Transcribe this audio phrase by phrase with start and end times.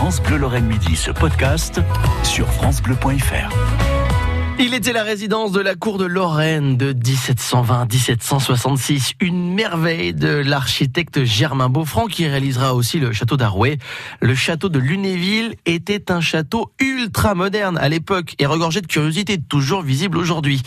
[0.00, 1.78] France Bleu Lorraine Midi, ce podcast
[2.22, 3.89] sur francebleu.fr.
[4.62, 11.24] Il était la résidence de la cour de Lorraine de 1720-1766, une merveille de l'architecte
[11.24, 13.78] Germain Beaufranc qui réalisera aussi le château d'Arouet.
[14.20, 19.38] Le château de Lunéville était un château ultra moderne à l'époque et regorgé de curiosités
[19.38, 20.60] toujours visibles aujourd'hui.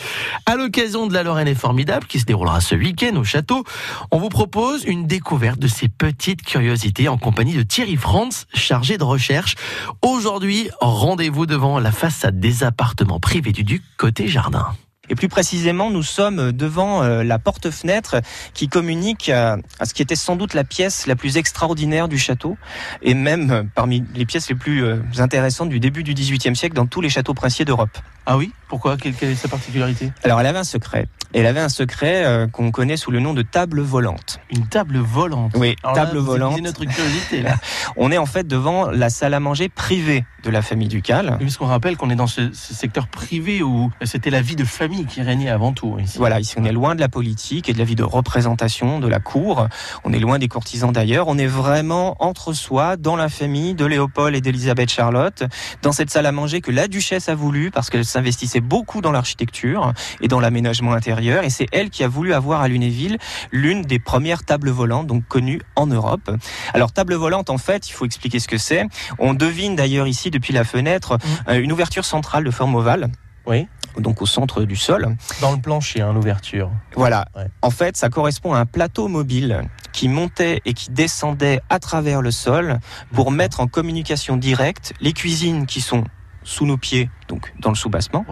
[0.44, 3.62] À l'occasion de la Lorraine est formidable qui se déroulera ce week-end au château,
[4.10, 8.98] on vous propose une découverte de ces petites curiosités en compagnie de Thierry Franz, chargé
[8.98, 9.54] de recherche.
[10.02, 14.74] Aujourd'hui, rendez-vous devant la façade des appartements privés du Duc côté jardin.
[15.10, 18.16] Et plus précisément, nous sommes devant euh, la porte-fenêtre
[18.54, 22.56] qui communique à, ce qui était sans doute la pièce la plus extraordinaire du château,
[23.02, 26.74] et même euh, parmi les pièces les plus euh, intéressantes du début du XVIIIe siècle
[26.74, 27.98] dans tous les châteaux princiers d'Europe.
[28.26, 31.06] Ah oui Pourquoi quelle, est sa particularité Alors elle avait un secret.
[31.34, 34.38] Elle avait un secret qu'on connaît sous le nom de table volante.
[34.50, 36.60] Une table volante Oui, table volante.
[36.60, 37.56] notre curiosité là.
[37.96, 41.36] On est en fait devant la salle à manger privée de la famille ducale.
[41.38, 44.56] Oui, parce qu'on rappelle qu'on est dans ce, ce secteur privé où c'était la vie
[44.56, 45.96] de famille qui régnait avant tout.
[45.98, 46.18] Ici.
[46.18, 49.08] Voilà, ici on est loin de la politique et de la vie de représentation de
[49.08, 49.68] la cour.
[50.04, 51.28] On est loin des courtisans d'ailleurs.
[51.28, 55.44] On est vraiment entre soi, dans la famille de Léopold et d'Elisabeth Charlotte,
[55.82, 59.12] dans cette salle à manger que la duchesse a voulu parce qu'elle s'investissait beaucoup dans
[59.12, 61.44] l'architecture et dans l'aménagement intérieur.
[61.44, 63.18] Et c'est elle qui a voulu avoir à Lunéville
[63.50, 66.30] l'une des premières tables volantes, donc connues en Europe.
[66.72, 68.86] Alors table volante, en fait, il faut expliquer ce que c'est.
[69.18, 71.50] On devine d'ailleurs ici depuis la fenêtre mmh.
[71.50, 73.10] euh, une ouverture centrale de forme ovale.
[73.46, 73.66] Oui
[73.98, 75.16] donc au centre du sol.
[75.40, 76.68] Dans le plancher, une ouverture.
[76.96, 77.28] Voilà.
[77.62, 79.62] En fait, ça correspond à un plateau mobile
[79.92, 82.80] qui montait et qui descendait à travers le sol
[83.12, 86.02] pour mettre en communication directe les cuisines qui sont
[86.44, 88.24] sous nos pieds, donc dans le soubassement,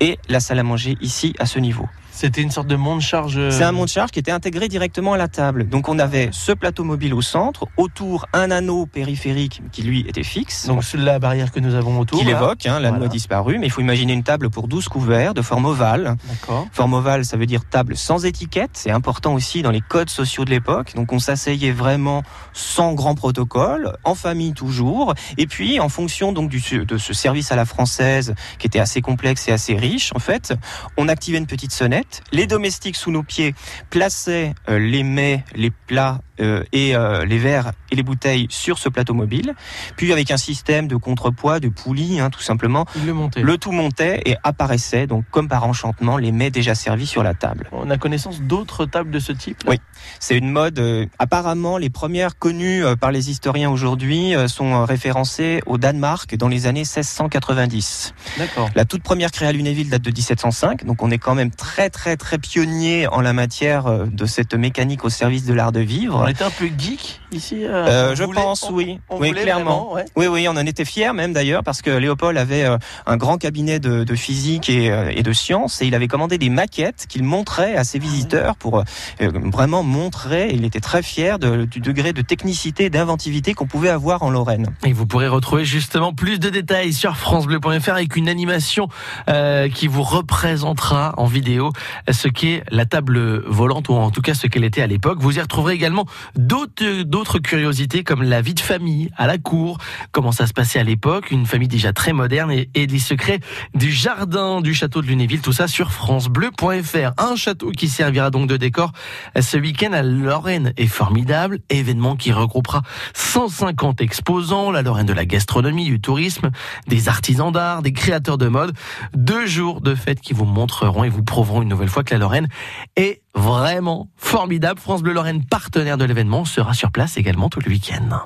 [0.00, 1.88] et la salle à manger ici à ce niveau.
[2.16, 3.50] C'était une sorte de monte-charge.
[3.50, 5.68] C'est un monte-charge qui était intégré directement à la table.
[5.68, 10.22] Donc on avait ce plateau mobile au centre, autour un anneau périphérique qui lui était
[10.22, 10.66] fixe.
[10.66, 12.18] Donc la barrière que nous avons autour.
[12.18, 15.34] Qui l'évoque, hein, l'anneau a disparu, mais il faut imaginer une table pour 12 couverts
[15.34, 16.16] de forme ovale.
[16.26, 16.66] D'accord.
[16.72, 18.70] Forme ovale, ça veut dire table sans étiquette.
[18.72, 20.94] C'est important aussi dans les codes sociaux de l'époque.
[20.94, 22.22] Donc on s'asseyait vraiment
[22.54, 25.12] sans grand protocole, en famille toujours.
[25.36, 29.02] Et puis en fonction donc du, de ce service à la française qui était assez
[29.02, 30.54] complexe et assez riche, en fait,
[30.96, 33.54] on activait une petite sonnette les domestiques sous nos pieds
[33.90, 38.78] plaçaient euh, les mets, les plats euh, et euh, les verres et les bouteilles sur
[38.78, 39.54] ce plateau mobile.
[39.96, 44.22] Puis avec un système de contrepoids, de poulies, hein, tout simplement, le, le, tout montait
[44.24, 47.68] et apparaissait, donc comme par enchantement, les mets déjà servis sur la table.
[47.72, 49.76] On a connaissance d'autres tables de ce type Oui,
[50.20, 50.80] c'est une mode.
[51.18, 56.80] apparemment, les premières connues par les historiens aujourd'hui sont référencées au Danemark dans les années
[56.80, 58.14] 1690.
[58.38, 58.70] D'accord.
[58.74, 61.90] La toute première créée à Lunéville date de 1705, donc on est quand même très
[61.90, 65.80] très très pionnier en la matière euh, de cette mécanique au service de l'art de
[65.80, 66.25] vivre.
[66.26, 67.64] On était un peu geek ici.
[67.64, 69.94] Euh, euh je pense, oui, oui, clairement.
[70.16, 73.38] Oui, oui, on en était fiers même d'ailleurs parce que Léopold avait euh, un grand
[73.38, 77.22] cabinet de, de physique et, et, de sciences et il avait commandé des maquettes qu'il
[77.22, 78.82] montrait à ses visiteurs pour
[79.20, 80.50] vraiment montrer.
[80.52, 84.30] Il était très fier de, du degré de technicité et d'inventivité qu'on pouvait avoir en
[84.30, 84.74] Lorraine.
[84.84, 88.88] Et vous pourrez retrouver justement plus de détails sur francebleu.fr avec une animation
[89.28, 91.70] euh, qui vous représentera en vidéo
[92.10, 95.18] ce qu'est la table volante, ou en tout cas ce qu'elle était à l'époque.
[95.20, 96.06] Vous y retrouverez également
[96.36, 99.78] d'autres, d'autres curiosités comme la vie de famille à la cour,
[100.12, 103.40] comment ça se passait à l'époque, une famille déjà très moderne et, et les secrets
[103.74, 107.12] du jardin du château de Lunéville, tout ça sur francebleu.fr.
[107.18, 108.92] Un château qui servira donc de décor
[109.40, 112.82] ce week-end à Lorraine est formidable, événement qui regroupera
[113.14, 116.50] 150 exposants, la Lorraine de la gastronomie, du tourisme,
[116.86, 118.72] des artisans d'art, des créateurs de mode,
[119.14, 122.18] deux jours de fête qui vous montreront et vous prouveront une nouvelle fois que la
[122.18, 122.48] Lorraine
[122.96, 124.80] est vraiment formidable.
[124.80, 128.20] France Bleu Lorraine, partenaire de l'événement, sera sur place également tout le week-end.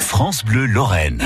[0.00, 1.22] France Bleu, Lorraine.